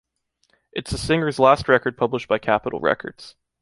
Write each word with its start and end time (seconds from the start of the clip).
Its 0.71 0.89
the 0.89 0.97
singer’s 0.97 1.37
last 1.37 1.67
record 1.69 1.95
published 1.95 2.27
by 2.27 2.39
Capitol 2.39 2.79
Records. 2.79 3.35